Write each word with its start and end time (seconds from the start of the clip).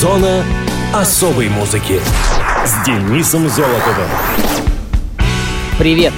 Зона 0.00 0.42
особой 0.94 1.50
музыки 1.50 2.00
с 2.64 2.86
Денисом 2.86 3.50
Золотовым. 3.50 4.08
Привет! 5.78 6.14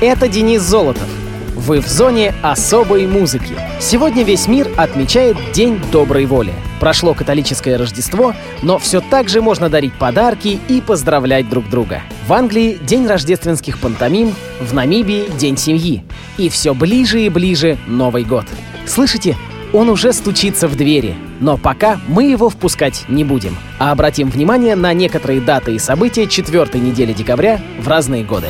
Это 0.00 0.26
Денис 0.26 0.62
Золотов. 0.62 1.06
Вы 1.54 1.82
в 1.82 1.86
зоне 1.86 2.34
особой 2.40 3.06
музыки. 3.06 3.52
Сегодня 3.78 4.24
весь 4.24 4.48
мир 4.48 4.70
отмечает 4.78 5.36
День 5.52 5.78
доброй 5.92 6.24
воли. 6.24 6.54
Прошло 6.80 7.12
католическое 7.12 7.76
Рождество, 7.76 8.32
но 8.62 8.78
все 8.78 9.02
так 9.02 9.28
же 9.28 9.42
можно 9.42 9.68
дарить 9.68 9.92
подарки 9.92 10.58
и 10.68 10.80
поздравлять 10.80 11.50
друг 11.50 11.68
друга. 11.68 12.00
В 12.26 12.32
Англии 12.32 12.78
день 12.80 13.06
рождественских 13.06 13.78
пантомим, 13.80 14.34
в 14.62 14.72
Намибии 14.72 15.28
день 15.38 15.58
семьи. 15.58 16.04
И 16.38 16.48
все 16.48 16.72
ближе 16.72 17.20
и 17.20 17.28
ближе 17.28 17.76
Новый 17.86 18.24
год. 18.24 18.46
Слышите? 18.86 19.36
Он 19.72 19.88
уже 19.88 20.12
стучится 20.12 20.68
в 20.68 20.76
двери, 20.76 21.16
но 21.40 21.56
пока 21.56 21.98
мы 22.08 22.24
его 22.24 22.48
впускать 22.48 23.04
не 23.08 23.24
будем, 23.24 23.56
а 23.78 23.90
обратим 23.90 24.30
внимание 24.30 24.76
на 24.76 24.92
некоторые 24.92 25.40
даты 25.40 25.74
и 25.74 25.78
события 25.78 26.26
четвертой 26.26 26.80
недели 26.80 27.12
декабря 27.12 27.60
в 27.78 27.88
разные 27.88 28.24
годы. 28.24 28.48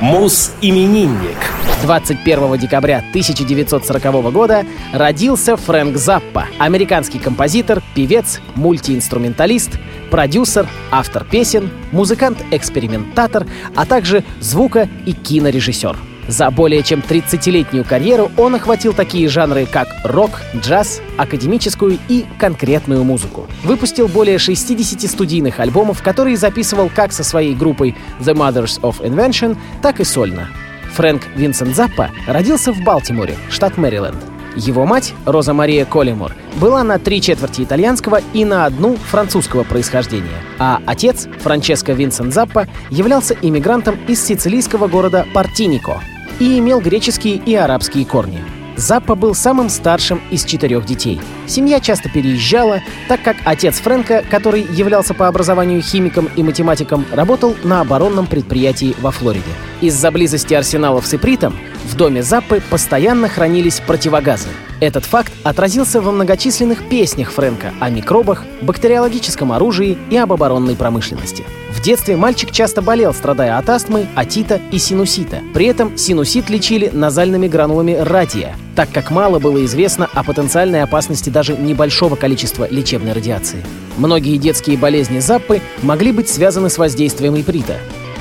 Мус-именинник. 0.00 1.36
21 1.82 2.58
декабря 2.58 2.98
1940 2.98 4.32
года 4.32 4.64
родился 4.92 5.56
Фрэнк 5.56 5.96
Заппа, 5.96 6.46
американский 6.58 7.18
композитор, 7.18 7.82
певец, 7.94 8.40
мультиинструменталист, 8.54 9.78
продюсер, 10.10 10.66
автор 10.90 11.24
песен, 11.24 11.70
музыкант-экспериментатор, 11.92 13.46
а 13.74 13.86
также 13.86 14.24
звука- 14.40 14.88
и 15.06 15.12
кинорежиссер. 15.12 15.96
За 16.30 16.48
более 16.52 16.84
чем 16.84 17.00
30-летнюю 17.00 17.84
карьеру 17.84 18.30
он 18.36 18.54
охватил 18.54 18.92
такие 18.92 19.28
жанры, 19.28 19.66
как 19.66 19.88
рок, 20.04 20.30
джаз, 20.54 21.00
академическую 21.16 21.98
и 22.08 22.24
конкретную 22.38 23.02
музыку. 23.02 23.48
Выпустил 23.64 24.06
более 24.06 24.38
60 24.38 25.10
студийных 25.10 25.58
альбомов, 25.58 26.04
которые 26.04 26.36
записывал 26.36 26.88
как 26.94 27.12
со 27.12 27.24
своей 27.24 27.56
группой 27.56 27.96
The 28.20 28.34
Mothers 28.34 28.80
of 28.82 29.00
Invention, 29.00 29.56
так 29.82 29.98
и 29.98 30.04
сольно. 30.04 30.48
Фрэнк 30.94 31.22
Винсент 31.34 31.74
Заппа 31.74 32.10
родился 32.28 32.72
в 32.72 32.80
Балтиморе, 32.84 33.34
штат 33.50 33.76
Мэриленд. 33.76 34.18
Его 34.54 34.86
мать, 34.86 35.14
Роза 35.26 35.52
Мария 35.52 35.84
Коллимор, 35.84 36.36
была 36.60 36.84
на 36.84 37.00
три 37.00 37.20
четверти 37.20 37.62
итальянского 37.62 38.20
и 38.34 38.44
на 38.44 38.66
одну 38.66 38.94
французского 38.94 39.64
происхождения, 39.64 40.44
а 40.60 40.80
отец, 40.86 41.26
Франческо 41.40 41.92
Винсент 41.92 42.32
Заппа, 42.32 42.68
являлся 42.88 43.36
иммигрантом 43.42 43.98
из 44.06 44.24
сицилийского 44.24 44.86
города 44.86 45.26
Партинико 45.34 46.00
и 46.40 46.58
имел 46.58 46.80
греческие 46.80 47.36
и 47.36 47.54
арабские 47.54 48.04
корни. 48.04 48.42
Заппа 48.76 49.14
был 49.14 49.34
самым 49.34 49.68
старшим 49.68 50.22
из 50.30 50.44
четырех 50.44 50.86
детей. 50.86 51.20
Семья 51.46 51.80
часто 51.80 52.08
переезжала, 52.08 52.80
так 53.08 53.22
как 53.22 53.36
отец 53.44 53.78
Фрэнка, 53.80 54.24
который 54.30 54.62
являлся 54.62 55.12
по 55.12 55.28
образованию 55.28 55.82
химиком 55.82 56.30
и 56.34 56.42
математиком, 56.42 57.04
работал 57.12 57.54
на 57.62 57.82
оборонном 57.82 58.26
предприятии 58.26 58.96
во 59.00 59.10
Флориде. 59.10 59.50
Из-за 59.82 60.10
близости 60.10 60.54
арсеналов 60.54 61.06
с 61.06 61.12
ипритом 61.12 61.58
в 61.84 61.94
доме 61.94 62.22
Заппы 62.22 62.62
постоянно 62.70 63.28
хранились 63.28 63.80
противогазы. 63.80 64.48
Этот 64.80 65.04
факт 65.04 65.32
отразился 65.42 66.00
во 66.00 66.10
многочисленных 66.10 66.88
песнях 66.88 67.32
Фрэнка 67.32 67.74
о 67.80 67.90
микробах, 67.90 68.44
бактериологическом 68.62 69.52
оружии 69.52 69.98
и 70.08 70.16
об 70.16 70.32
оборонной 70.32 70.74
промышленности. 70.74 71.44
В 71.80 71.82
детстве 71.82 72.14
мальчик 72.14 72.50
часто 72.50 72.82
болел, 72.82 73.14
страдая 73.14 73.56
от 73.56 73.70
астмы, 73.70 74.06
отита 74.14 74.60
и 74.70 74.76
синусита. 74.76 75.40
При 75.54 75.64
этом 75.64 75.96
синусит 75.96 76.50
лечили 76.50 76.90
назальными 76.92 77.48
гранулами 77.48 77.94
радия, 77.94 78.54
так 78.76 78.90
как 78.92 79.10
мало 79.10 79.38
было 79.38 79.64
известно 79.64 80.06
о 80.12 80.22
потенциальной 80.22 80.82
опасности 80.82 81.30
даже 81.30 81.56
небольшого 81.56 82.16
количества 82.16 82.68
лечебной 82.70 83.14
радиации. 83.14 83.64
Многие 83.96 84.36
детские 84.36 84.76
болезни 84.76 85.20
Заппы 85.20 85.62
могли 85.80 86.12
быть 86.12 86.28
связаны 86.28 86.68
с 86.68 86.76
воздействием 86.76 87.40
иприта. 87.40 87.78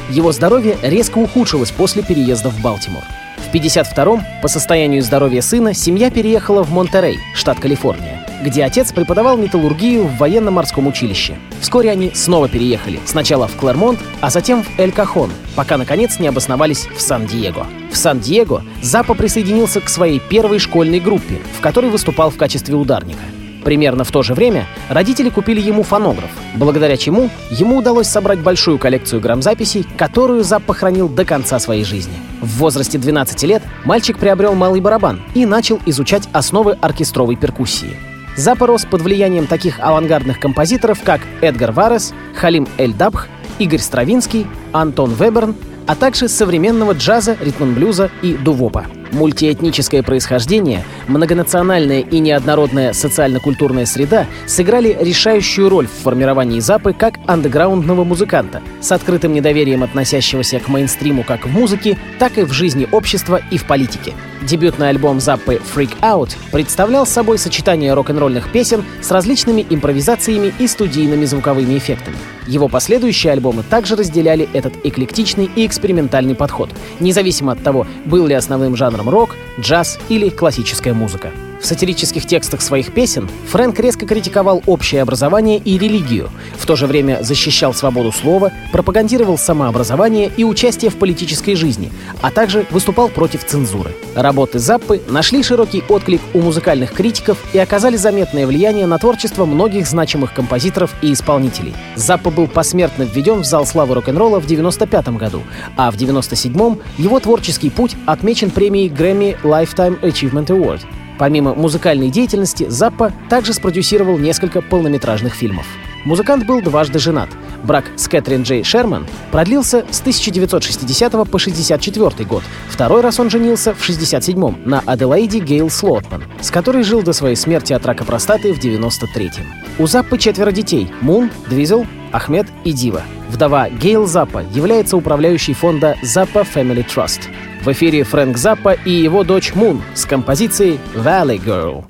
Его 0.09 0.31
здоровье 0.31 0.77
резко 0.81 1.17
ухудшилось 1.17 1.71
после 1.71 2.01
переезда 2.01 2.51
в 2.51 2.61
Балтимор. 2.61 3.03
В 3.39 3.53
52-м, 3.53 4.23
по 4.41 4.47
состоянию 4.47 5.01
здоровья 5.01 5.41
сына, 5.41 5.73
семья 5.73 6.09
переехала 6.09 6.63
в 6.63 6.71
Монтерей, 6.71 7.19
штат 7.33 7.59
Калифорния, 7.59 8.18
где 8.43 8.63
отец 8.63 8.91
преподавал 8.91 9.37
металлургию 9.37 10.03
в 10.05 10.17
военно-морском 10.17 10.87
училище. 10.87 11.37
Вскоре 11.61 11.91
они 11.91 12.11
снова 12.13 12.47
переехали, 12.47 12.99
сначала 13.05 13.47
в 13.47 13.55
Клермонт, 13.55 13.99
а 14.21 14.29
затем 14.29 14.63
в 14.63 14.79
Эль-Кахон, 14.79 15.31
пока, 15.55 15.77
наконец, 15.77 16.19
не 16.19 16.27
обосновались 16.27 16.87
в 16.95 17.01
Сан-Диего. 17.01 17.67
В 17.91 17.97
Сан-Диего 17.97 18.63
Запа 18.81 19.13
присоединился 19.13 19.81
к 19.81 19.89
своей 19.89 20.19
первой 20.19 20.59
школьной 20.59 20.99
группе, 20.99 21.39
в 21.57 21.61
которой 21.61 21.89
выступал 21.89 22.29
в 22.29 22.37
качестве 22.37 22.75
ударника. 22.75 23.23
Примерно 23.63 24.03
в 24.03 24.11
то 24.11 24.23
же 24.23 24.33
время 24.33 24.65
родители 24.89 25.29
купили 25.29 25.59
ему 25.59 25.83
фонограф, 25.83 26.31
благодаря 26.55 26.97
чему 26.97 27.29
ему 27.51 27.77
удалось 27.77 28.07
собрать 28.07 28.39
большую 28.39 28.79
коллекцию 28.79 29.21
грамзаписей, 29.21 29.85
которую 29.97 30.43
Заппа 30.43 30.73
хранил 30.73 31.09
до 31.09 31.25
конца 31.25 31.59
своей 31.59 31.83
жизни. 31.83 32.13
В 32.41 32.57
возрасте 32.59 32.97
12 32.97 33.43
лет 33.43 33.61
мальчик 33.83 34.17
приобрел 34.17 34.55
малый 34.55 34.79
барабан 34.79 35.21
и 35.35 35.45
начал 35.45 35.79
изучать 35.85 36.29
основы 36.31 36.77
оркестровой 36.81 37.35
перкуссии. 37.35 38.08
Заппа 38.39 38.67
рос 38.67 38.85
под 38.85 39.01
влиянием 39.01 39.47
таких 39.47 39.81
авангардных 39.81 40.39
композиторов, 40.39 41.01
как 41.03 41.19
Эдгар 41.41 41.73
Варес, 41.73 42.13
Халим 42.35 42.69
Эль-Дабх, 42.77 43.27
Игорь 43.59 43.81
Стравинский, 43.81 44.47
Антон 44.71 45.11
Веберн, 45.13 45.57
а 45.87 45.95
также 45.97 46.29
современного 46.29 46.93
джаза, 46.93 47.35
ритм-блюза 47.41 48.09
и 48.21 48.35
дувопа. 48.35 48.85
Мультиэтническое 49.11 50.03
происхождение, 50.03 50.83
многонациональная 51.07 52.01
и 52.01 52.19
неоднородная 52.19 52.93
социально-культурная 52.93 53.85
среда 53.85 54.27
сыграли 54.45 54.95
решающую 54.99 55.69
роль 55.69 55.87
в 55.87 56.03
формировании 56.03 56.59
Запы 56.59 56.93
как 56.93 57.15
андеграундного 57.25 58.03
музыканта, 58.03 58.61
с 58.81 58.91
открытым 58.91 59.33
недоверием 59.33 59.83
относящегося 59.83 60.59
к 60.59 60.67
мейнстриму 60.67 61.23
как 61.23 61.45
в 61.45 61.49
музыке, 61.49 61.97
так 62.19 62.37
и 62.37 62.43
в 62.43 62.51
жизни 62.51 62.87
общества 62.91 63.41
и 63.51 63.57
в 63.57 63.65
политике. 63.65 64.13
Дебютный 64.41 64.89
альбом 64.89 65.19
Заппы 65.19 65.61
«Freak 65.75 65.99
Out» 66.01 66.35
представлял 66.51 67.05
собой 67.05 67.37
сочетание 67.37 67.93
рок-н-ролльных 67.93 68.51
песен 68.51 68.85
с 69.01 69.11
различными 69.11 69.65
импровизациями 69.69 70.53
и 70.59 70.67
студийными 70.67 71.25
звуковыми 71.25 71.77
эффектами. 71.77 72.15
Его 72.47 72.67
последующие 72.67 73.31
альбомы 73.33 73.63
также 73.63 73.95
разделяли 73.95 74.49
этот 74.53 74.73
эклектичный 74.83 75.49
и 75.55 75.67
экспериментальный 75.67 76.35
подход, 76.35 76.71
независимо 76.99 77.51
от 77.51 77.61
того, 77.61 77.85
был 78.05 78.25
ли 78.25 78.33
основным 78.33 78.75
жанром 78.75 78.98
рок, 79.07 79.37
джаз 79.59 79.99
или 80.09 80.29
классическая 80.29 80.93
музыка. 80.93 81.31
В 81.59 81.65
сатирических 81.65 82.25
текстах 82.25 82.61
своих 82.61 82.93
песен 82.93 83.29
Фрэнк 83.47 83.77
резко 83.79 84.05
критиковал 84.05 84.63
общее 84.65 85.01
образование 85.01 85.57
и 85.57 85.77
религию, 85.77 86.29
в 86.57 86.65
то 86.65 86.75
же 86.75 86.87
время 86.87 87.19
защищал 87.21 87.73
свободу 87.73 88.11
слова, 88.11 88.51
пропагандировал 88.71 89.37
самообразование 89.37 90.31
и 90.37 90.43
участие 90.43 90.89
в 90.89 90.95
политической 90.95 91.55
жизни, 91.55 91.91
а 92.21 92.31
также 92.31 92.65
выступал 92.71 93.09
против 93.09 93.45
цензуры. 93.45 93.91
Работы 94.15 94.59
Заппы 94.59 95.01
нашли 95.09 95.43
широкий 95.43 95.83
отклик 95.89 96.21
у 96.33 96.39
музыкальных 96.39 96.93
критиков 96.93 97.37
и 97.53 97.59
оказали 97.59 97.97
заметное 97.97 98.47
влияние 98.47 98.85
на 98.85 98.97
творчество 98.97 99.45
многих 99.45 99.85
значимых 99.85 100.33
композиторов 100.33 100.93
и 101.01 101.11
исполнителей. 101.11 101.73
Заппа 101.95 102.29
был 102.29 102.47
посмертно 102.47 103.03
введен 103.03 103.41
в 103.41 103.45
зал 103.45 103.65
славы 103.65 103.95
рок-н-ролла 103.95 104.39
в 104.39 104.45
1995 104.45 105.17
году, 105.17 105.43
а 105.75 105.91
в 105.91 105.95
1997 105.95 106.77
его 106.97 107.19
творческий 107.19 107.69
путь 107.69 107.95
отмечен 108.05 108.49
премией 108.49 108.89
Grammy 108.89 109.37
Lifetime 109.43 109.99
Achievement 110.01 110.47
Award. 110.47 110.81
Помимо 111.19 111.53
музыкальной 111.53 112.09
деятельности, 112.09 112.67
Заппа 112.69 113.11
также 113.29 113.53
спродюсировал 113.53 114.17
несколько 114.17 114.61
полнометражных 114.61 115.33
фильмов. 115.33 115.67
Музыкант 116.05 116.45
был 116.45 116.61
дважды 116.61 116.97
женат. 116.97 117.29
Брак 117.65 117.91
с 117.97 118.07
Кэтрин 118.07 118.43
Джей 118.43 118.63
Шерман 118.63 119.05
продлился 119.31 119.85
с 119.91 119.99
1960 119.99 121.11
по 121.11 121.21
1964 121.23 122.25
год. 122.25 122.43
Второй 122.69 123.01
раз 123.01 123.19
он 123.19 123.29
женился 123.29 123.73
в 123.73 123.81
1967 123.81 124.65
на 124.65 124.79
Аделаиде 124.85 125.39
Гейл 125.39 125.69
Слотман, 125.69 126.23
с 126.39 126.51
которой 126.51 126.83
жил 126.83 127.03
до 127.03 127.11
своей 127.11 127.35
смерти 127.35 127.73
от 127.73 127.85
рака 127.85 128.05
простаты 128.05 128.53
в 128.53 128.57
1993 128.57 129.45
У 129.77 129.87
Заппы 129.87 130.17
четверо 130.17 130.53
детей– 130.53 130.89
Мун, 131.01 131.29
Двизел, 131.49 131.85
Ахмед 132.13 132.47
и 132.63 132.71
Дива. 132.71 133.03
Вдова 133.29 133.69
Гейл 133.69 134.07
Заппа 134.07 134.43
является 134.51 134.97
управляющей 134.97 135.53
фонда 135.53 135.95
Zappa 136.01 136.45
Family 136.51 136.85
Trust. 136.85 137.21
В 137.63 137.71
эфире 137.71 138.03
Фрэнк 138.03 138.35
Заппа 138.37 138.73
и 138.73 138.91
его 138.91 139.23
дочь 139.23 139.53
Мун 139.53 139.81
с 139.93 140.05
композицией 140.05 140.79
«Valley 140.95 141.39
Girl». 141.41 141.85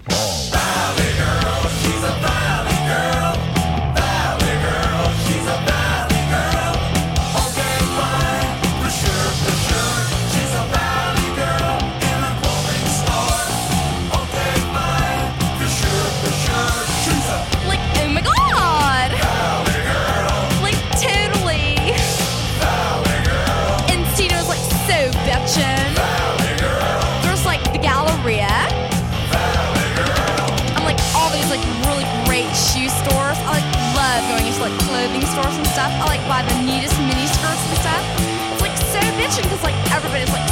Stores 35.40 35.58
and 35.58 35.68
stuff, 35.68 35.92
I 35.92 36.06
like 36.06 36.24
buy 36.28 36.42
the 36.44 36.56
neatest 36.64 36.98
mini 37.00 37.28
skirts 37.28 37.64
and 37.68 37.78
stuff. 37.80 38.04
It's 38.52 38.62
like 38.62 38.76
so 38.78 39.00
bitchin' 39.16 39.44
because 39.44 39.64
like 39.64 39.78
everybody's 39.92 40.32
like 40.32 40.49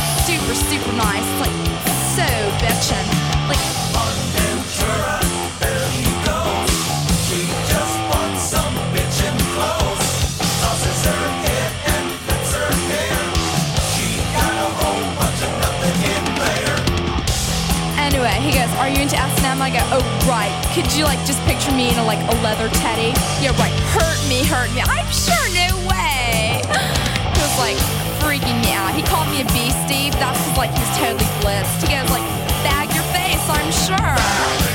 Could 20.77 20.93
you 20.93 21.05
like 21.05 21.17
just 21.25 21.41
picture 21.49 21.71
me 21.71 21.89
in 21.89 21.97
a 21.97 22.05
like 22.05 22.19
a 22.29 22.35
leather 22.43 22.69
teddy?" 22.69 23.09
Yeah, 23.41 23.57
right. 23.57 23.73
Hurt 23.97 24.21
me, 24.29 24.45
hurt 24.45 24.69
me. 24.75 24.81
I'm 24.81 25.09
sure, 25.09 25.33
no 25.49 25.73
way. 25.89 26.61
He 27.33 27.41
was 27.41 27.57
like 27.57 27.77
freaking 28.21 28.61
me 28.61 28.73
out. 28.73 28.93
He 28.93 29.01
called 29.01 29.27
me 29.29 29.41
a 29.41 29.45
beastie. 29.45 30.11
That's 30.21 30.37
like 30.55 30.69
he 30.69 30.79
was 30.79 30.97
totally 30.99 31.25
blitzed. 31.41 31.81
He 31.81 31.87
goes 31.89 32.11
like, 32.11 32.21
"Bag 32.61 32.93
your 32.93 33.05
face." 33.09 33.41
I'm 33.49 33.71
sure. 33.73 34.66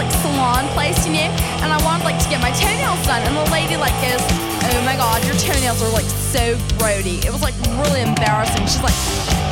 Like 0.00 0.10
salon 0.24 0.64
place, 0.72 1.04
you 1.04 1.12
know, 1.12 1.28
and 1.60 1.68
I 1.68 1.76
wanted 1.84 2.04
like 2.04 2.16
to 2.24 2.28
get 2.32 2.40
my 2.40 2.50
toenails 2.56 3.04
done, 3.04 3.20
and 3.20 3.36
the 3.36 3.44
lady 3.52 3.76
like 3.76 3.92
goes, 4.00 4.24
"Oh 4.64 4.80
my 4.88 4.96
god, 4.96 5.22
your 5.28 5.36
toenails 5.36 5.82
are 5.82 5.92
like 5.92 6.08
so 6.08 6.56
grody." 6.80 7.20
It 7.20 7.30
was 7.30 7.42
like 7.42 7.52
really 7.76 8.00
embarrassing. 8.00 8.64
She's 8.64 8.80
like, 8.80 8.96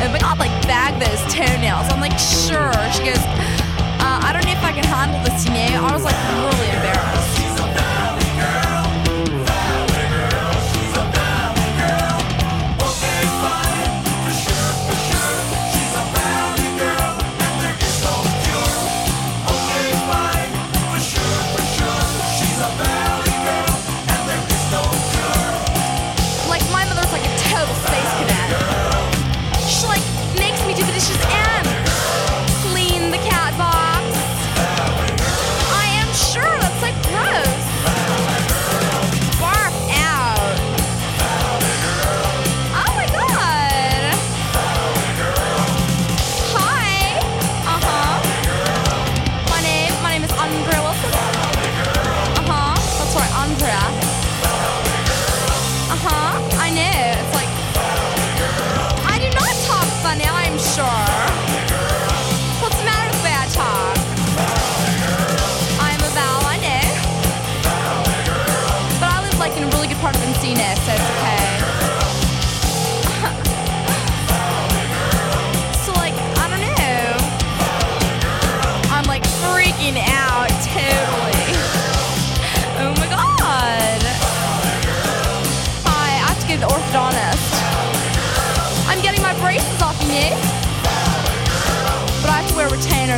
"Oh 0.00 0.08
my 0.08 0.18
god, 0.18 0.38
like 0.38 0.54
bag 0.64 0.96
those 0.96 1.20
toenails." 1.28 1.92
I'm 1.92 2.00
like, 2.00 2.16
"Sure." 2.16 2.72
She 2.96 3.12
goes, 3.12 3.20
uh, 4.00 4.24
"I 4.24 4.32
don't 4.32 4.44
know 4.48 4.56
if 4.56 4.64
I 4.64 4.72
can 4.72 4.88
handle 4.88 5.20
this," 5.20 5.44
you 5.44 5.52
know. 5.52 5.84
I 5.84 5.92
was 5.92 6.04
like 6.08 6.16
really 6.16 6.68
embarrassed. 6.72 6.97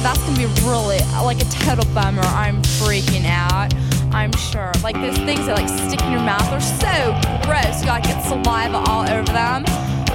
That's 0.02 0.18
gonna 0.24 0.38
be 0.38 0.46
really 0.64 0.98
like 1.20 1.40
a 1.40 1.48
total 1.50 1.84
bummer. 1.92 2.22
I'm 2.22 2.62
freaking 2.80 3.26
out. 3.26 3.74
I'm 4.12 4.32
sure. 4.32 4.72
Like 4.82 4.96
those 4.96 5.16
things 5.28 5.44
that 5.46 5.56
like 5.56 5.68
stick 5.68 6.00
in 6.02 6.12
your 6.12 6.24
mouth 6.24 6.48
are 6.50 6.60
so 6.60 7.12
gross. 7.44 7.80
You 7.80 7.86
gotta 7.86 8.08
get 8.08 8.24
saliva 8.24 8.80
all 8.88 9.04
over 9.04 9.30
them. 9.30 9.64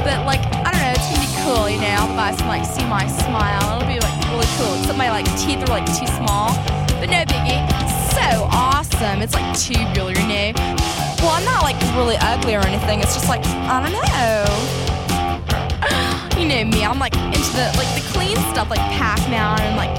But 0.01 0.25
like 0.25 0.42
I 0.65 0.74
don't 0.74 0.82
know, 0.82 0.94
it's 0.98 1.06
gonna 1.06 1.22
be 1.22 1.34
cool, 1.46 1.70
you 1.70 1.77
know. 1.77 2.01
The 2.10 2.18
guys 2.18 2.38
can 2.38 2.48
like 2.50 2.65
see 2.65 2.86
my 2.86 3.06
smile. 3.08 3.77
It'll 3.77 3.88
be 3.88 4.01
like 4.01 4.18
really 4.34 4.50
cool. 4.58 4.74
Except 4.82 4.98
my 4.98 5.10
like 5.13 5.30
teeth 5.38 5.62
are 5.62 5.72
like 5.72 5.86
too 5.86 6.10
small. 6.18 6.50
But 6.98 7.13
no 7.13 7.22
biggie. 7.30 7.62
So 8.10 8.50
awesome. 8.51 9.22
It's 9.22 9.34
like 9.34 9.48
tubular, 9.54 10.12
you 10.18 10.27
know. 10.27 10.51
Well, 11.22 11.38
I'm 11.38 11.46
not 11.46 11.62
like 11.62 11.80
really 11.94 12.18
ugly 12.20 12.56
or 12.56 12.65
anything. 12.65 13.00
It's 13.00 13.13
just 13.13 13.30
like 13.30 13.46
I 13.46 13.86
don't 13.86 13.94
know. 13.94 14.85
You 16.38 16.48
know 16.48 16.65
me, 16.65 16.84
I'm 16.84 17.00
like 17.00 17.15
into 17.15 17.51
the 17.56 17.72
like 17.77 17.88
the 17.96 18.04
clean 18.12 18.36
stuff, 18.51 18.70
like 18.70 18.84
Pac-Man 18.92 19.62
and 19.62 19.77
like 19.77 19.89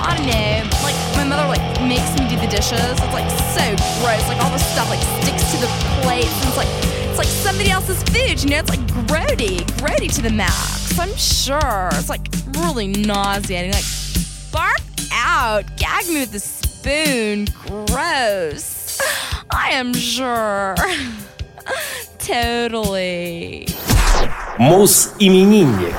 I 0.00 0.16
don't 0.16 0.26
know. 0.26 0.66
Like 0.82 0.96
my 1.16 1.24
mother 1.24 1.46
like 1.48 1.62
makes 1.86 2.10
me 2.18 2.28
do 2.28 2.36
the 2.36 2.48
dishes. 2.48 2.90
It's 2.90 3.14
like 3.14 3.30
so 3.54 3.64
gross. 4.02 4.26
Like 4.28 4.42
all 4.42 4.50
the 4.50 4.58
stuff 4.58 4.90
like 4.90 5.00
sticks 5.22 5.50
to 5.52 5.58
the 5.58 5.68
plates 6.02 6.34
and 6.40 6.48
it's 6.48 6.56
like 6.56 6.68
it's 7.08 7.18
like 7.18 7.28
somebody 7.28 7.70
else's 7.70 8.02
food, 8.02 8.42
you 8.42 8.50
know, 8.50 8.58
it's 8.58 8.68
like 8.68 8.80
grody, 9.06 9.60
grody 9.78 10.12
to 10.14 10.22
the 10.22 10.30
max. 10.30 10.98
I'm 10.98 11.14
sure. 11.14 11.88
It's 11.92 12.08
like 12.08 12.28
really 12.58 12.88
nauseating. 12.88 13.72
Like 13.72 13.84
barf 14.52 15.08
out. 15.12 15.64
Gag 15.76 16.06
me 16.08 16.20
with 16.20 16.34
a 16.34 16.40
spoon. 16.40 17.46
Gross. 17.86 19.00
I 19.50 19.70
am 19.70 19.94
sure. 19.94 20.74
totally. 22.18 23.66
Мус-именинник. 24.58 25.94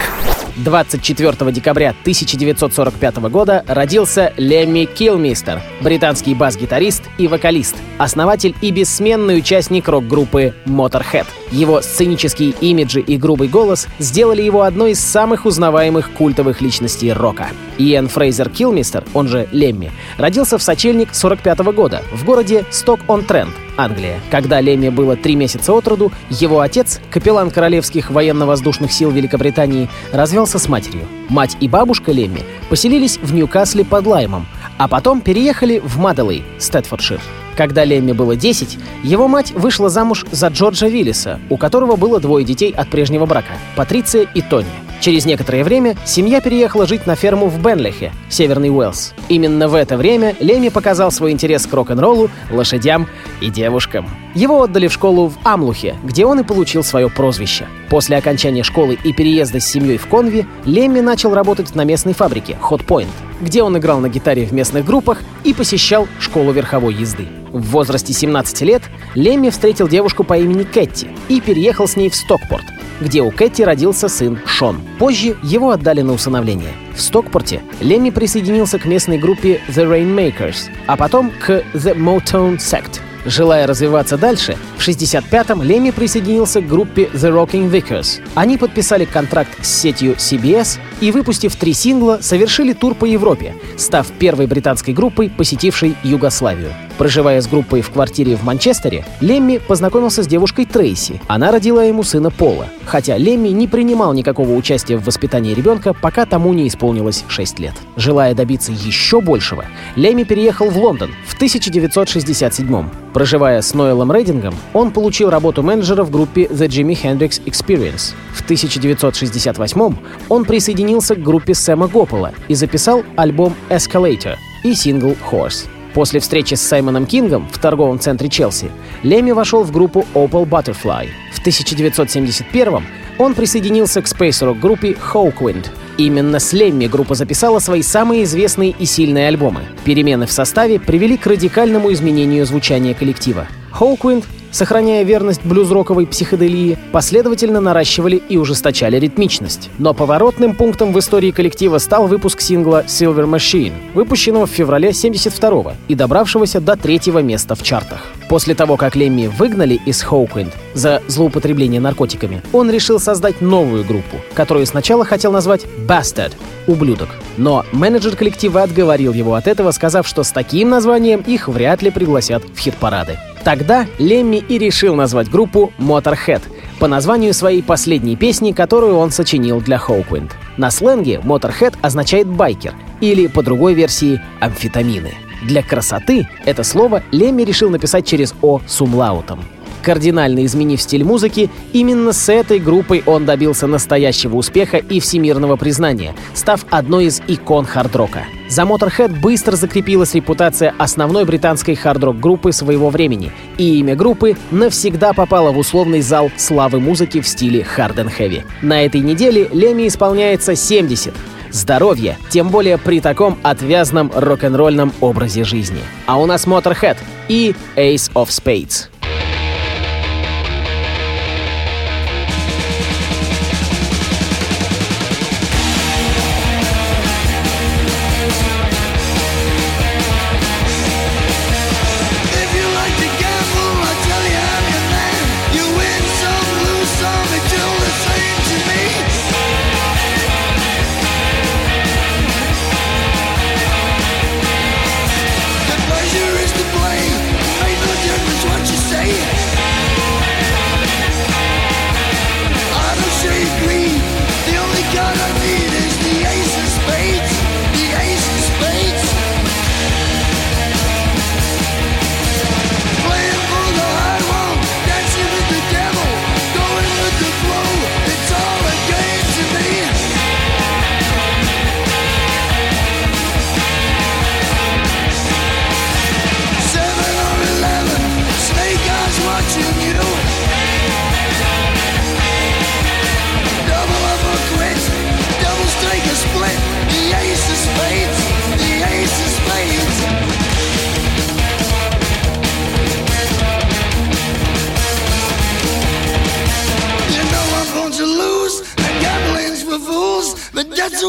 24 0.55 1.51
декабря 1.51 1.91
1945 2.01 3.17
года 3.29 3.63
родился 3.67 4.33
Лемми 4.37 4.85
Килмистер, 4.85 5.61
британский 5.81 6.33
бас-гитарист 6.33 7.03
и 7.19 7.27
вокалист, 7.27 7.75
основатель 7.99 8.55
и 8.61 8.71
бессменный 8.71 9.37
участник 9.37 9.87
рок-группы 9.87 10.55
Motorhead. 10.65 11.27
Его 11.51 11.81
сценические 11.81 12.55
имиджи 12.59 12.99
и 12.99 13.17
грубый 13.17 13.47
голос 13.47 13.87
сделали 13.99 14.41
его 14.41 14.63
одной 14.63 14.91
из 14.91 14.99
самых 14.99 15.45
узнаваемых 15.45 16.11
культовых 16.13 16.59
личностей 16.59 17.13
рока. 17.13 17.49
Иэн 17.77 18.07
Фрейзер 18.07 18.49
Килмистер, 18.49 19.03
он 19.13 19.27
же 19.27 19.47
Лемми, 19.51 19.91
родился 20.17 20.57
в 20.57 20.63
сочельник 20.63 21.13
45 21.13 21.59
года 21.59 22.01
в 22.11 22.25
городе 22.25 22.65
Сток-он-Трент, 22.71 23.53
Англия. 23.77 24.19
Когда 24.31 24.59
Лемми 24.59 24.89
было 24.89 25.15
три 25.15 25.35
месяца 25.35 25.73
от 25.73 25.87
роду, 25.87 26.11
его 26.29 26.59
отец, 26.59 26.99
капеллан 27.09 27.51
Королевских 27.51 28.09
военно-воздушных 28.11 28.91
сил 28.91 29.11
Великобритании, 29.11 29.89
развелся 30.11 30.59
с 30.59 30.67
матерью. 30.67 31.05
Мать 31.29 31.55
и 31.59 31.69
бабушка 31.69 32.11
Лемми 32.11 32.43
поселились 32.69 33.17
в 33.21 33.33
Ньюкасле 33.33 33.85
под 33.85 34.07
Лаймом, 34.07 34.47
а 34.77 34.87
потом 34.87 35.21
переехали 35.21 35.79
в 35.79 35.97
Маделей, 35.97 36.43
Стэдфордшир. 36.59 37.21
Когда 37.55 37.85
Лемми 37.85 38.11
было 38.11 38.35
10, 38.35 38.77
его 39.03 39.27
мать 39.27 39.51
вышла 39.51 39.89
замуж 39.89 40.25
за 40.31 40.47
Джорджа 40.49 40.87
Виллиса, 40.87 41.39
у 41.49 41.57
которого 41.57 41.95
было 41.95 42.19
двое 42.19 42.45
детей 42.45 42.71
от 42.71 42.89
прежнего 42.89 43.25
брака— 43.25 43.53
Патриция 43.75 44.27
и 44.33 44.41
Тони. 44.41 44.86
Через 44.99 45.25
некоторое 45.25 45.63
время 45.63 45.95
семья 46.05 46.41
переехала 46.41 46.87
жить 46.87 47.05
на 47.05 47.15
ферму 47.15 47.47
в 47.47 47.61
Бенлихе, 47.61 48.11
Северный 48.29 48.69
Уэльс. 48.69 49.13
Именно 49.29 49.67
в 49.67 49.75
это 49.75 49.95
время 49.95 50.35
Леми 50.39 50.69
показал 50.69 51.11
свой 51.11 51.31
интерес 51.31 51.65
к 51.67 51.73
рок-н-роллу, 51.73 52.29
лошадям 52.49 53.07
и 53.39 53.49
девушкам. 53.49 54.09
Его 54.33 54.63
отдали 54.63 54.87
в 54.87 54.93
школу 54.93 55.29
в 55.29 55.37
Амлухе, 55.43 55.95
где 56.03 56.25
он 56.25 56.39
и 56.39 56.43
получил 56.43 56.83
свое 56.83 57.09
прозвище. 57.09 57.67
После 57.89 58.17
окончания 58.17 58.63
школы 58.63 58.97
и 59.03 59.13
переезда 59.13 59.59
с 59.59 59.67
семьей 59.67 59.97
в 59.97 60.07
Конви, 60.07 60.45
Лемми 60.65 60.99
начал 60.99 61.33
работать 61.33 61.73
на 61.75 61.83
местной 61.83 62.13
фабрике 62.13 62.57
Hot 62.61 62.85
Point, 62.85 63.07
где 63.39 63.63
он 63.63 63.77
играл 63.77 63.99
на 63.99 64.09
гитаре 64.09 64.45
в 64.45 64.51
местных 64.51 64.85
группах 64.85 65.21
и 65.43 65.53
посещал 65.53 66.07
школу 66.19 66.51
верховой 66.51 66.93
езды. 66.95 67.27
В 67.51 67.61
возрасте 67.71 68.13
17 68.13 68.61
лет 68.61 68.83
Лемми 69.15 69.49
встретил 69.49 69.87
девушку 69.87 70.23
по 70.23 70.37
имени 70.37 70.63
Кэтти 70.63 71.07
и 71.29 71.39
переехал 71.39 71.87
с 71.87 71.95
ней 71.95 72.09
в 72.09 72.15
Стокпорт, 72.15 72.65
где 73.01 73.21
у 73.21 73.31
Кэти 73.31 73.61
родился 73.61 74.07
сын 74.07 74.39
Шон. 74.45 74.81
Позже 74.99 75.37
его 75.43 75.71
отдали 75.71 76.01
на 76.01 76.13
усыновление. 76.13 76.73
В 76.95 77.01
Стокпорте 77.01 77.61
Лемми 77.79 78.09
присоединился 78.09 78.79
к 78.79 78.85
местной 78.85 79.17
группе 79.17 79.61
The 79.67 79.85
Rainmakers, 79.85 80.69
а 80.87 80.97
потом 80.97 81.31
к 81.31 81.63
The 81.73 81.95
Motown 81.95 82.57
Sect. 82.57 83.01
Желая 83.27 83.67
развиваться 83.67 84.17
дальше, 84.17 84.55
в 84.77 84.87
65-м 84.87 85.61
Лемми 85.61 85.91
присоединился 85.91 86.61
к 86.61 86.67
группе 86.67 87.09
The 87.13 87.29
Rocking 87.29 87.69
Vickers. 87.69 88.21
Они 88.35 88.57
подписали 88.57 89.03
контракт 89.03 89.49
с 89.61 89.67
сетью 89.67 90.13
CBS 90.13 90.79
и, 91.01 91.11
выпустив 91.11 91.53
три 91.57 91.73
сингла, 91.73 92.19
совершили 92.21 92.71
тур 92.71 92.95
по 92.95 93.03
Европе, 93.03 93.53
став 93.75 94.07
первой 94.13 94.47
британской 94.47 94.93
группой, 94.93 95.29
посетившей 95.29 95.97
Югославию. 96.03 96.71
Проживая 96.97 97.41
с 97.41 97.47
группой 97.47 97.81
в 97.81 97.91
квартире 97.91 98.37
в 98.37 98.43
Манчестере, 98.43 99.05
Лемми 99.19 99.59
познакомился 99.59 100.23
с 100.23 100.27
девушкой 100.27 100.65
Трейси. 100.65 101.21
Она 101.27 101.51
родила 101.51 101.83
ему 101.83 102.03
сына 102.03 102.31
Пола, 102.31 102.67
хотя 102.85 103.17
Лемми 103.17 103.49
не 103.49 103.67
принимал 103.67 104.13
никакого 104.13 104.53
участия 104.53 104.97
в 104.97 105.03
воспитании 105.03 105.53
ребенка, 105.53 105.93
пока 105.93 106.25
тому 106.25 106.53
не 106.53 106.67
исполнилось 106.67 107.25
6 107.27 107.59
лет. 107.59 107.73
Желая 107.97 108.33
добиться 108.33 108.71
еще 108.71 109.21
большего, 109.21 109.65
Лемми 109.95 110.23
переехал 110.23 110.69
в 110.69 110.77
Лондон 110.77 111.11
в 111.27 111.35
1967 111.35 112.85
Проживая 113.17 113.63
с 113.63 113.73
Ноэлом 113.73 114.11
Рейдингом, 114.11 114.53
он 114.73 114.91
получил 114.91 115.31
работу 115.31 115.63
менеджера 115.63 116.03
в 116.03 116.11
группе 116.11 116.43
The 116.43 116.67
Jimi 116.67 116.93
Hendrix 116.93 117.41
Experience. 117.45 118.13
В 118.31 118.43
1968 118.43 119.95
он 120.29 120.45
присоединился 120.45 121.15
к 121.15 121.23
группе 121.23 121.55
Сэма 121.55 121.87
Гоппола 121.87 122.33
и 122.47 122.53
записал 122.53 123.03
альбом 123.15 123.55
Escalator 123.69 124.35
и 124.63 124.75
сингл 124.75 125.15
Horse. 125.31 125.67
После 125.95 126.19
встречи 126.19 126.53
с 126.53 126.61
Саймоном 126.61 127.07
Кингом 127.07 127.47
в 127.51 127.57
торговом 127.57 127.99
центре 127.99 128.29
Челси 128.29 128.69
Лемми 129.01 129.31
вошел 129.31 129.63
в 129.63 129.71
группу 129.71 130.05
Opal 130.13 130.47
Butterfly. 130.47 131.07
В 131.33 131.39
1971 131.39 132.83
он 133.17 133.33
присоединился 133.33 134.03
к 134.03 134.07
спейс-рок 134.07 134.59
группе 134.59 134.91
Hawkwind. 134.91 135.65
Именно 135.97 136.39
с 136.39 136.53
Лемми 136.53 136.87
группа 136.87 137.15
записала 137.15 137.59
свои 137.59 137.81
самые 137.81 138.23
известные 138.23 138.71
и 138.71 138.85
сильные 138.85 139.27
альбомы. 139.27 139.61
Перемены 139.83 140.27
в 140.27 140.31
составе 140.31 140.79
привели 140.79 141.17
к 141.17 141.25
радикальному 141.25 141.91
изменению 141.91 142.45
звучания 142.45 142.93
коллектива. 142.93 143.47
Hawkwind 143.73 144.25
сохраняя 144.51 145.03
верность 145.03 145.43
блюз-роковой 145.43 146.07
психоделии, 146.07 146.77
последовательно 146.91 147.61
наращивали 147.61 148.15
и 148.15 148.37
ужесточали 148.37 148.99
ритмичность. 148.99 149.69
Но 149.77 149.93
поворотным 149.93 150.55
пунктом 150.55 150.93
в 150.93 150.99
истории 150.99 151.31
коллектива 151.31 151.77
стал 151.77 152.07
выпуск 152.07 152.41
сингла 152.41 152.83
Silver 152.87 153.25
Machine, 153.25 153.73
выпущенного 153.93 154.47
в 154.47 154.51
феврале 154.51 154.93
72 154.93 155.75
и 155.87 155.95
добравшегося 155.95 156.59
до 156.59 156.75
третьего 156.75 157.19
места 157.19 157.55
в 157.55 157.63
чартах. 157.63 158.13
После 158.29 158.55
того, 158.55 158.75
как 158.75 158.95
Лемми 158.95 159.27
выгнали 159.27 159.79
из 159.85 160.01
Hawkwind 160.01 160.53
за 160.73 161.01
злоупотребление 161.07 161.79
наркотиками, 161.79 162.41
он 162.51 162.69
решил 162.69 162.99
создать 162.99 163.39
новую 163.39 163.85
группу, 163.85 164.17
которую 164.33 164.65
сначала 164.65 165.05
хотел 165.05 165.31
назвать 165.31 165.65
Bastard— 165.87 166.33
«Ублюдок». 166.67 167.09
Но 167.37 167.65
менеджер 167.71 168.15
коллектива 168.17 168.63
отговорил 168.63 169.13
его 169.13 169.35
от 169.35 169.47
этого, 169.47 169.71
сказав, 169.71 170.07
что 170.07 170.23
с 170.23 170.31
таким 170.31 170.69
названием 170.69 171.21
их 171.21 171.47
вряд 171.47 171.81
ли 171.81 171.89
пригласят 171.89 172.43
в 172.43 172.59
хит-парады. 172.59 173.17
Тогда 173.45 173.85
Лемми 173.97 174.37
и 174.37 174.57
решил 174.57 174.95
назвать 174.95 175.29
группу 175.29 175.71
Motorhead 175.77 176.41
по 176.79 176.87
названию 176.87 177.33
своей 177.33 177.63
последней 177.63 178.17
песни, 178.17 178.51
которую 178.51 178.97
он 178.97 179.11
сочинил 179.11 179.61
для 179.61 179.77
Hawkwind. 179.77 180.31
На 180.57 180.69
сленге 180.69 181.21
Motorhead 181.23 181.75
означает 181.81 182.27
«байкер» 182.27 182.73
или, 182.99 183.27
по 183.27 183.41
другой 183.41 183.73
версии, 183.73 184.19
«амфетамины». 184.41 185.26
Для 185.47 185.63
красоты 185.63 186.27
это 186.43 186.63
слово 186.63 187.03
Лемми 187.11 187.43
решил 187.43 187.69
написать 187.69 188.05
через 188.05 188.35
«о» 188.41 188.59
с 188.67 188.81
умлаутом. 188.81 189.39
Кардинально 189.81 190.43
изменив 190.43 190.81
стиль 190.81 191.05
музыки, 191.05 191.49
именно 191.71 192.11
с 192.11 192.27
этой 192.27 192.59
группой 192.59 193.01
он 193.05 193.25
добился 193.25 193.65
настоящего 193.65 194.35
успеха 194.35 194.75
и 194.75 194.99
всемирного 194.99 195.55
признания, 195.55 196.13
став 196.33 196.65
одной 196.69 197.05
из 197.05 197.21
икон 197.27 197.65
хард-рока. 197.65 198.25
За 198.49 198.63
Motorhead 198.63 199.21
быстро 199.21 199.55
закрепилась 199.55 200.15
репутация 200.15 200.73
основной 200.77 201.23
британской 201.23 201.75
хард-рок 201.75 202.19
группы 202.19 202.51
своего 202.51 202.89
времени, 202.89 203.31
и 203.57 203.79
имя 203.79 203.95
группы 203.95 204.35
навсегда 204.51 205.13
попало 205.13 205.53
в 205.53 205.57
условный 205.57 206.01
зал 206.01 206.29
славы 206.35 206.81
музыки 206.81 207.21
в 207.21 207.27
стиле 207.27 207.65
hard 207.77 207.95
and 207.95 208.11
heavy. 208.17 208.43
На 208.61 208.83
этой 208.83 208.99
неделе 208.99 209.47
Леми 209.53 209.87
исполняется 209.87 210.57
70. 210.57 211.13
Здоровье, 211.51 212.17
тем 212.29 212.49
более 212.49 212.77
при 212.77 213.01
таком 213.01 213.37
отвязном 213.43 214.11
рок-н-ролльном 214.13 214.93
образе 215.01 215.43
жизни. 215.43 215.81
А 216.05 216.19
у 216.19 216.25
нас 216.25 216.45
Motorhead 216.45 216.97
и 217.27 217.55
Ace 217.75 218.11
of 218.13 218.27
Spades. 218.27 218.89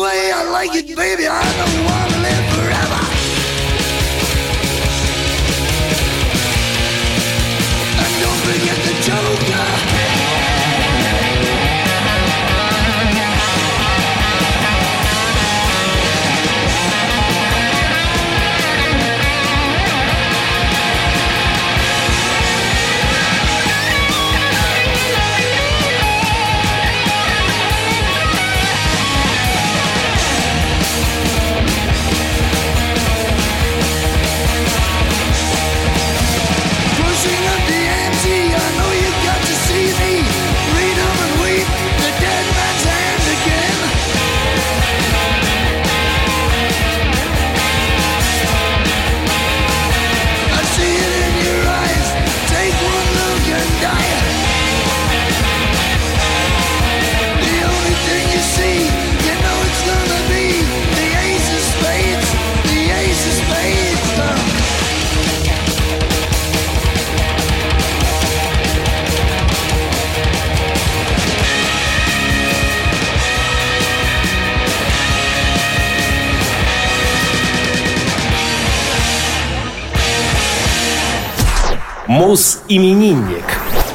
Way 0.00 0.30
I 0.32 0.50
like 0.50 0.74
it, 0.74 0.94
baby. 0.96 1.26
I 1.26 1.42
don't 1.58 1.84
wanna 1.84 2.22
live 2.22 2.44
forever. 2.54 2.67
Мус-именинник. 82.68 83.44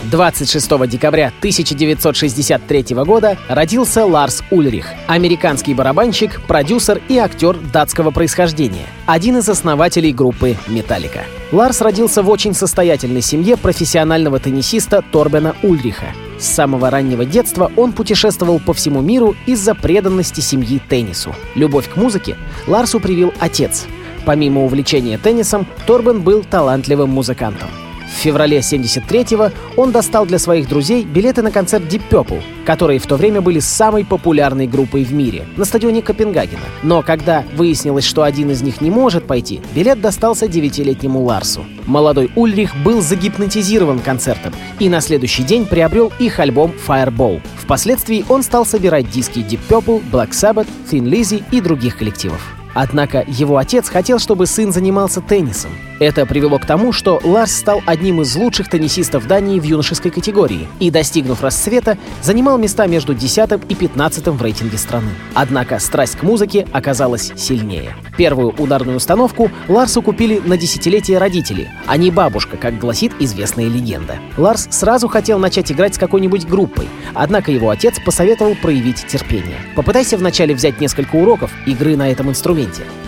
26 0.10 0.88
декабря 0.88 1.28
1963 1.40 2.96
года 3.06 3.38
родился 3.48 4.06
Ларс 4.06 4.44
Ульрих, 4.52 4.88
американский 5.08 5.74
барабанщик, 5.74 6.42
продюсер 6.48 7.02
и 7.08 7.18
актер 7.18 7.58
датского 7.72 8.12
происхождения, 8.12 8.86
один 9.06 9.38
из 9.38 9.48
основателей 9.48 10.12
группы 10.12 10.58
«Металлика». 10.68 11.24
Ларс 11.52 11.82
родился 11.82 12.22
в 12.22 12.30
очень 12.30 12.54
состоятельной 12.54 13.22
семье 13.22 13.58
профессионального 13.58 14.40
теннисиста 14.40 15.04
Торбена 15.12 15.56
Ульриха. 15.64 16.08
С 16.40 16.46
самого 16.46 16.90
раннего 16.90 17.26
детства 17.26 17.72
он 17.78 17.94
путешествовал 17.94 18.60
по 18.60 18.74
всему 18.74 19.02
миру 19.02 19.36
из-за 19.46 19.74
преданности 19.74 20.42
семьи 20.42 20.82
теннису. 20.90 21.34
Любовь 21.56 21.90
к 21.90 21.96
музыке 21.96 22.36
Ларсу 22.68 23.00
привил 23.00 23.34
отец. 23.40 23.86
Помимо 24.26 24.64
увлечения 24.64 25.18
теннисом, 25.18 25.66
Торбен 25.86 26.22
был 26.22 26.44
талантливым 26.44 27.10
музыкантом. 27.10 27.70
В 28.14 28.16
феврале 28.24 28.60
73-го 28.60 29.52
он 29.76 29.92
достал 29.92 30.26
для 30.26 30.40
своих 30.40 30.70
друзей 30.70 31.04
билеты 31.04 31.42
на 31.42 31.52
концерт 31.52 31.84
Deep 31.92 32.04
Purple, 32.10 32.42
которые 32.64 33.00
в 33.00 33.08
то 33.08 33.18
время 33.18 33.42
были 33.42 33.60
самой 33.60 34.06
популярной 34.06 34.68
группой 34.68 35.04
в 35.04 35.12
мире, 35.12 35.46
на 35.58 35.66
стадионе 35.66 36.02
Копенгагена. 36.02 36.62
Но 36.84 37.02
когда 37.02 37.44
выяснилось, 37.56 38.06
что 38.06 38.24
один 38.24 38.52
из 38.52 38.62
них 38.62 38.82
не 38.82 38.92
может 38.92 39.26
пойти, 39.26 39.62
билет 39.76 40.00
достался 40.00 40.48
девятилетнему 40.48 41.22
Ларсу. 41.22 41.66
Молодой 41.86 42.32
Ульрих 42.36 42.76
был 42.84 43.02
загипнотизирован 43.02 44.00
концертом 44.00 44.54
и 44.80 44.88
на 44.90 45.02
следующий 45.02 45.44
день 45.44 45.66
приобрел 45.66 46.14
их 46.20 46.40
альбом 46.40 46.72
Fireball. 46.88 47.42
Впоследствии 47.58 48.24
он 48.30 48.44
стал 48.44 48.66
собирать 48.66 49.10
диски 49.10 49.40
Deep 49.40 49.60
Purple, 49.68 50.02
Black 50.12 50.30
Sabbath, 50.30 50.68
Thin 50.90 51.04
Lizzy 51.04 51.44
и 51.52 51.60
других 51.60 51.98
коллективов. 51.98 52.63
Однако 52.74 53.24
его 53.28 53.58
отец 53.58 53.90
хотел, 53.90 54.20
чтобы 54.20 54.46
сын 54.46 54.72
занимался 54.72 55.22
теннисом. 55.22 55.72
Это 56.00 56.26
привело 56.26 56.60
к 56.60 56.66
тому, 56.66 56.92
что 56.92 57.20
Ларс 57.24 57.56
стал 57.56 57.82
одним 57.86 58.22
из 58.22 58.36
лучших 58.36 58.70
теннисистов 58.70 59.28
Дании 59.28 59.60
в 59.60 59.64
юношеской 59.64 60.12
категории 60.12 60.68
и, 60.80 60.90
достигнув 60.90 61.42
расцвета, 61.42 61.98
занимал 62.22 62.58
места 62.58 62.88
между 62.88 63.14
10 63.14 63.52
и 63.70 63.76
15 63.76 64.28
в 64.28 64.42
рейтинге 64.42 64.78
страны. 64.78 65.12
Однако 65.34 65.80
страсть 65.80 66.18
к 66.18 66.24
музыке 66.24 66.68
оказалась 66.72 67.32
сильнее. 67.36 67.96
Первую 68.18 68.54
ударную 68.58 68.98
установку 68.98 69.50
Ларсу 69.68 70.02
купили 70.02 70.42
на 70.44 70.58
десятилетие 70.58 71.20
родители, 71.20 71.70
а 71.86 71.96
не 71.98 72.12
бабушка, 72.12 72.58
как 72.58 72.80
гласит 72.80 73.14
известная 73.20 73.68
легенда. 73.68 74.18
Ларс 74.38 74.68
сразу 74.72 75.08
хотел 75.08 75.40
начать 75.40 75.72
играть 75.72 75.96
с 75.96 75.98
какой-нибудь 75.98 76.48
группой, 76.48 76.88
однако 77.14 77.52
его 77.52 77.70
отец 77.70 78.00
посоветовал 78.04 78.56
проявить 78.56 79.06
терпение. 79.08 79.58
Попытайся 79.76 80.18
вначале 80.18 80.54
взять 80.54 80.82
несколько 80.82 81.16
уроков 81.16 81.52
игры 81.66 81.96
на 81.96 82.10
этом 82.10 82.30
инструменте. 82.30 82.63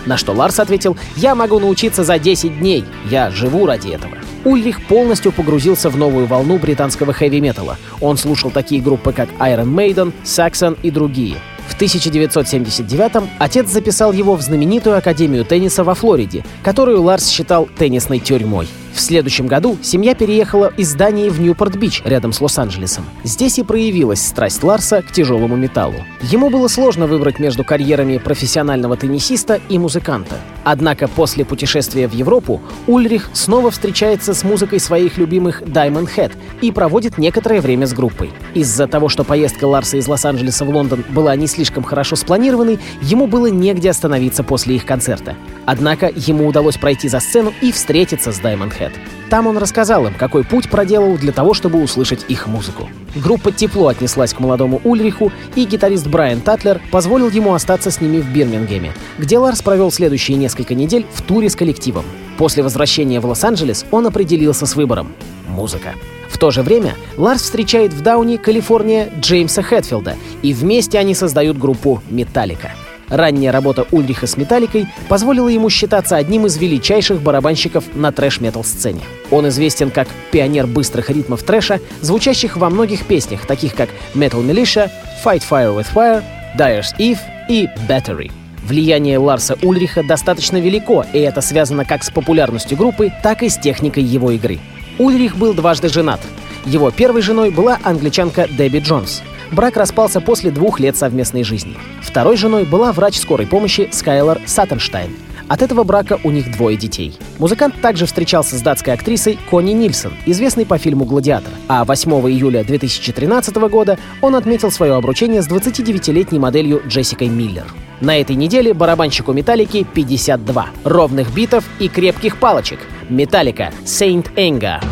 На 0.06 0.16
что 0.16 0.32
Ларс 0.32 0.60
ответил, 0.60 0.96
я 1.16 1.34
могу 1.34 1.58
научиться 1.58 2.04
за 2.04 2.18
10 2.18 2.58
дней, 2.58 2.84
я 3.10 3.30
живу 3.30 3.66
ради 3.66 3.88
этого. 3.88 4.16
Ульрих 4.44 4.86
полностью 4.86 5.32
погрузился 5.32 5.90
в 5.90 5.96
новую 5.96 6.26
волну 6.26 6.58
британского 6.58 7.12
хэви-металла. 7.12 7.78
Он 8.00 8.16
слушал 8.16 8.50
такие 8.50 8.80
группы, 8.80 9.12
как 9.12 9.28
Iron 9.40 9.74
Maiden, 9.74 10.12
Saxon 10.24 10.78
и 10.82 10.90
другие. 10.90 11.36
В 11.68 11.80
1979-м 11.80 13.28
отец 13.38 13.68
записал 13.68 14.12
его 14.12 14.36
в 14.36 14.42
знаменитую 14.42 14.96
Академию 14.96 15.44
тенниса 15.44 15.82
во 15.82 15.94
Флориде, 15.94 16.44
которую 16.62 17.02
Ларс 17.02 17.28
считал 17.28 17.68
теннисной 17.76 18.20
тюрьмой. 18.20 18.68
В 18.96 19.00
следующем 19.00 19.46
году 19.46 19.76
семья 19.82 20.14
переехала 20.14 20.72
из 20.74 20.94
Дании 20.94 21.28
в 21.28 21.38
Ньюпорт-Бич, 21.38 22.00
рядом 22.06 22.32
с 22.32 22.40
Лос-Анджелесом. 22.40 23.04
Здесь 23.24 23.58
и 23.58 23.62
проявилась 23.62 24.26
страсть 24.26 24.64
Ларса 24.64 25.02
к 25.02 25.12
тяжелому 25.12 25.54
металлу. 25.54 25.96
Ему 26.22 26.48
было 26.48 26.66
сложно 26.66 27.06
выбрать 27.06 27.38
между 27.38 27.62
карьерами 27.62 28.16
профессионального 28.16 28.96
теннисиста 28.96 29.60
и 29.68 29.78
музыканта. 29.78 30.36
Однако 30.64 31.08
после 31.08 31.44
путешествия 31.44 32.08
в 32.08 32.14
Европу 32.14 32.62
Ульрих 32.86 33.28
снова 33.34 33.70
встречается 33.70 34.32
с 34.32 34.42
музыкой 34.42 34.80
своих 34.80 35.18
любимых 35.18 35.60
Diamond 35.62 36.08
Head 36.16 36.32
и 36.62 36.72
проводит 36.72 37.18
некоторое 37.18 37.60
время 37.60 37.86
с 37.86 37.92
группой. 37.92 38.30
Из-за 38.54 38.88
того, 38.88 39.10
что 39.10 39.24
поездка 39.24 39.66
Ларса 39.66 39.98
из 39.98 40.08
Лос-Анджелеса 40.08 40.64
в 40.64 40.70
Лондон 40.70 41.04
была 41.10 41.36
не 41.36 41.46
слишком 41.46 41.84
хорошо 41.84 42.16
спланированной, 42.16 42.78
ему 43.02 43.26
было 43.26 43.48
негде 43.48 43.90
остановиться 43.90 44.42
после 44.42 44.76
их 44.76 44.86
концерта. 44.86 45.36
Однако 45.66 46.10
ему 46.16 46.46
удалось 46.46 46.78
пройти 46.78 47.08
за 47.08 47.20
сцену 47.20 47.52
и 47.60 47.70
встретиться 47.70 48.32
с 48.32 48.40
Diamond 48.40 48.72
Head. 48.76 48.85
Там 49.30 49.46
он 49.46 49.58
рассказал 49.58 50.06
им, 50.06 50.14
какой 50.14 50.44
путь 50.44 50.70
проделал 50.70 51.16
для 51.16 51.32
того, 51.32 51.54
чтобы 51.54 51.82
услышать 51.82 52.24
их 52.28 52.46
музыку. 52.46 52.88
Группа 53.14 53.50
тепло 53.50 53.88
отнеслась 53.88 54.32
к 54.32 54.40
молодому 54.40 54.80
Ульриху, 54.84 55.32
и 55.54 55.64
гитарист 55.64 56.06
Брайан 56.06 56.40
Татлер 56.40 56.80
позволил 56.90 57.30
ему 57.30 57.54
остаться 57.54 57.90
с 57.90 58.00
ними 58.00 58.20
в 58.20 58.32
Бирмингеме, 58.32 58.92
где 59.18 59.38
Ларс 59.38 59.62
провел 59.62 59.90
следующие 59.90 60.36
несколько 60.36 60.74
недель 60.74 61.06
в 61.12 61.22
туре 61.22 61.48
с 61.48 61.56
коллективом. 61.56 62.04
После 62.38 62.62
возвращения 62.62 63.20
в 63.20 63.26
Лос-Анджелес 63.26 63.86
он 63.90 64.06
определился 64.06 64.66
с 64.66 64.76
выбором— 64.76 65.12
музыка. 65.48 65.94
В 66.28 66.38
то 66.38 66.50
же 66.50 66.62
время 66.62 66.94
Ларс 67.16 67.42
встречает 67.42 67.92
в 67.92 68.02
Дауне, 68.02 68.36
Калифорния, 68.36 69.10
Джеймса 69.20 69.62
Хэтфилда, 69.62 70.16
и 70.42 70.52
вместе 70.52 70.98
они 70.98 71.14
создают 71.14 71.56
группу 71.58 72.02
«Металлика». 72.10 72.72
Ранняя 73.08 73.52
работа 73.52 73.86
Ульриха 73.92 74.26
с 74.26 74.36
«Металликой» 74.36 74.88
позволила 75.08 75.48
ему 75.48 75.70
считаться 75.70 76.16
одним 76.16 76.46
из 76.46 76.56
величайших 76.56 77.22
барабанщиков 77.22 77.84
на 77.94 78.10
трэш-метал 78.10 78.64
сцене. 78.64 79.00
Он 79.30 79.48
известен 79.48 79.90
как 79.90 80.08
пионер 80.32 80.66
быстрых 80.66 81.10
ритмов 81.10 81.42
трэша, 81.42 81.80
звучащих 82.00 82.56
во 82.56 82.68
многих 82.68 83.06
песнях, 83.06 83.46
таких 83.46 83.74
как 83.74 83.90
Metal 84.14 84.44
Militia, 84.44 84.90
Fight 85.24 85.42
Fire 85.48 85.76
with 85.76 85.86
Fire, 85.94 86.22
Dyer's 86.58 86.96
Eve 86.98 87.18
и 87.48 87.68
Battery. 87.88 88.32
Влияние 88.64 89.18
Ларса 89.18 89.56
Ульриха 89.62 90.02
достаточно 90.02 90.56
велико, 90.56 91.06
и 91.12 91.20
это 91.20 91.40
связано 91.40 91.84
как 91.84 92.02
с 92.02 92.10
популярностью 92.10 92.76
группы, 92.76 93.12
так 93.22 93.44
и 93.44 93.48
с 93.48 93.56
техникой 93.56 94.02
его 94.02 94.32
игры. 94.32 94.58
Ульрих 94.98 95.36
был 95.36 95.54
дважды 95.54 95.88
женат. 95.88 96.20
Его 96.64 96.90
первой 96.90 97.22
женой 97.22 97.50
была 97.50 97.78
англичанка 97.84 98.48
Дебби 98.48 98.80
Джонс— 98.80 99.22
Брак 99.52 99.76
распался 99.76 100.20
после 100.20 100.50
двух 100.50 100.80
лет 100.80 100.96
совместной 100.96 101.44
жизни. 101.44 101.76
Второй 102.02 102.36
женой 102.36 102.64
была 102.64 102.92
врач 102.92 103.18
скорой 103.18 103.46
помощи 103.46 103.88
Скайлор 103.92 104.40
Саттенштайн. 104.46 105.10
От 105.48 105.62
этого 105.62 105.84
брака 105.84 106.18
у 106.24 106.30
них 106.30 106.50
двое 106.52 106.76
детей. 106.76 107.16
Музыкант 107.38 107.80
также 107.80 108.06
встречался 108.06 108.56
с 108.56 108.62
датской 108.62 108.94
актрисой 108.94 109.38
Конни 109.48 109.72
Нильсон, 109.72 110.12
известной 110.26 110.66
по 110.66 110.76
фильму 110.76 111.04
«Гладиатор». 111.04 111.52
А 111.68 111.84
8 111.84 112.10
июля 112.28 112.64
2013 112.64 113.54
года 113.70 113.96
он 114.20 114.34
отметил 114.34 114.72
свое 114.72 114.94
обручение 114.94 115.42
с 115.42 115.48
29-летней 115.48 116.40
моделью 116.40 116.82
Джессикой 116.86 117.28
Миллер. 117.28 117.66
На 118.00 118.20
этой 118.20 118.34
неделе 118.34 118.74
барабанщику 118.74 119.32
«Металлики» 119.32 119.84
52. 119.84 120.66
Ровных 120.84 121.32
битов 121.32 121.64
и 121.78 121.88
крепких 121.88 122.38
палочек. 122.38 122.80
«Металлика» 123.08 123.72
Saint 123.84 124.34
Anger. 124.34 124.82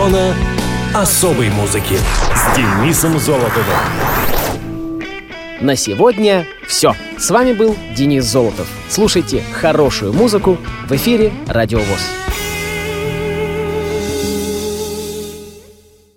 сезона 0.00 0.34
особой 0.94 1.50
музыки 1.50 1.98
с 2.34 2.56
Денисом 2.56 3.18
Золотовым. 3.18 3.76
На 5.60 5.76
сегодня 5.76 6.46
все. 6.66 6.94
С 7.18 7.30
вами 7.30 7.52
был 7.52 7.76
Денис 7.94 8.24
Золотов. 8.24 8.66
Слушайте 8.88 9.44
хорошую 9.52 10.14
музыку 10.14 10.56
в 10.88 10.92
эфире 10.92 11.32
«Радиовоз». 11.46 12.19